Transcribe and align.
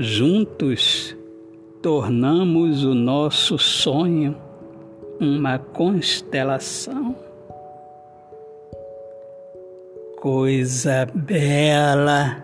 Juntos 0.00 1.16
tornamos 1.82 2.84
o 2.84 2.94
nosso 2.94 3.58
sonho 3.58 4.36
uma 5.18 5.58
constelação. 5.58 7.16
Coisa 10.20 11.04
bela, 11.12 12.40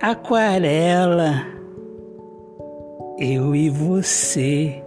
aquarela, 0.00 1.46
eu 3.20 3.54
e 3.54 3.70
você, 3.70 4.82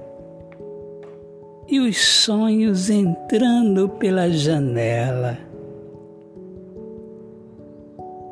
e 1.70 1.80
os 1.80 1.98
sonhos 1.98 2.89
entrando 2.89 3.88
pela 3.88 4.30
janela 4.30 5.38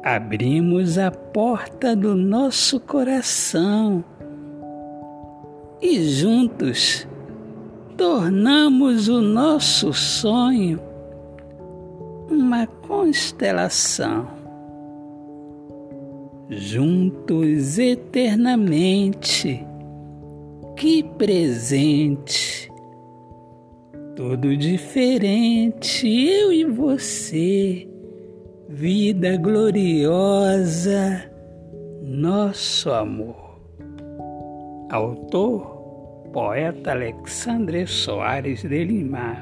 abrimos 0.03 0.98
a 0.98 1.09
porta 1.09 1.95
do 1.95 2.13
nosso 2.13 2.77
coração 2.77 4.03
e 5.81 6.03
juntos 6.03 7.07
tornamos 7.95 9.08
o 9.08 9.21
nosso 9.21 9.94
sonho 9.94 10.81
uma 12.30 12.67
constelação. 12.67 14.27
Juntos 16.49 17.80
eternamente, 17.80 19.66
que 20.75 21.02
presente, 21.03 22.70
tudo 24.16 24.55
diferente, 24.58 26.08
eu 26.08 26.52
e 26.52 26.66
você 26.66 27.92
vida 28.69 29.38
gloriosa, 29.38 31.30
nosso 32.02 32.92
amor. 32.92 33.59
Autor, 34.89 36.30
poeta 36.31 36.91
Alexandre 36.91 37.86
Soares 37.86 38.61
de 38.64 38.84
Lima. 38.84 39.38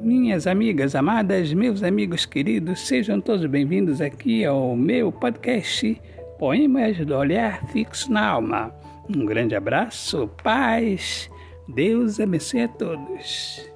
Minhas 0.00 0.46
amigas 0.46 0.94
amadas, 0.94 1.52
meus 1.52 1.82
amigos 1.82 2.24
queridos, 2.24 2.80
sejam 2.86 3.20
todos 3.20 3.46
bem-vindos 3.46 4.00
aqui 4.00 4.44
ao 4.44 4.76
meu 4.76 5.10
podcast 5.10 6.00
Poemas 6.38 6.98
do 6.98 7.16
Olhar 7.16 7.66
Fixo 7.68 8.12
na 8.12 8.28
Alma. 8.28 8.72
Um 9.08 9.24
grande 9.24 9.56
abraço, 9.56 10.28
paz, 10.42 11.30
Deus 11.68 12.20
abençoe 12.20 12.62
a 12.62 12.68
todos. 12.68 13.75